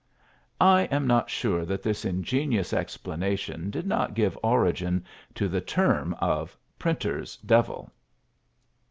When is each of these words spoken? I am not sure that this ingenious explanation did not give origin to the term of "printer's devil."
I 0.59 0.85
am 0.85 1.05
not 1.05 1.29
sure 1.29 1.63
that 1.63 1.83
this 1.83 2.05
ingenious 2.05 2.73
explanation 2.73 3.69
did 3.69 3.85
not 3.85 4.15
give 4.15 4.35
origin 4.41 5.05
to 5.35 5.47
the 5.47 5.61
term 5.61 6.15
of 6.15 6.57
"printer's 6.79 7.37
devil." 7.37 7.91